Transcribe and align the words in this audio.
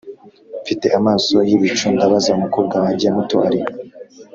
mfite 0.63 0.87
amaso 0.99 1.35
yibicu 1.49 1.85
ndabaza, 1.95 2.29
umukobwa 2.37 2.75
wanjye 2.83 3.05
muto 3.15 3.35
arihe? 3.47 3.67